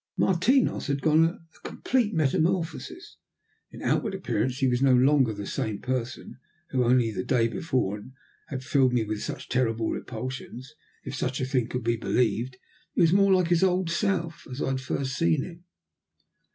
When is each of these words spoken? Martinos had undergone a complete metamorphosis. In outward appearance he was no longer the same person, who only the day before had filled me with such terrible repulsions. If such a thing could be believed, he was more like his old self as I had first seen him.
Martinos 0.17 0.87
had 0.87 1.05
undergone 1.05 1.25
a 1.55 1.59
complete 1.59 2.11
metamorphosis. 2.11 3.17
In 3.69 3.83
outward 3.83 4.15
appearance 4.15 4.57
he 4.57 4.67
was 4.67 4.81
no 4.81 4.95
longer 4.95 5.31
the 5.31 5.45
same 5.45 5.77
person, 5.79 6.39
who 6.71 6.83
only 6.83 7.11
the 7.11 7.23
day 7.23 7.47
before 7.47 8.03
had 8.47 8.63
filled 8.63 8.93
me 8.93 9.03
with 9.03 9.21
such 9.21 9.47
terrible 9.47 9.91
repulsions. 9.91 10.73
If 11.03 11.13
such 11.13 11.39
a 11.39 11.45
thing 11.45 11.67
could 11.67 11.83
be 11.83 11.97
believed, 11.97 12.57
he 12.93 13.01
was 13.01 13.13
more 13.13 13.31
like 13.31 13.49
his 13.49 13.61
old 13.61 13.91
self 13.91 14.47
as 14.49 14.59
I 14.59 14.69
had 14.69 14.81
first 14.81 15.15
seen 15.15 15.43
him. 15.43 15.65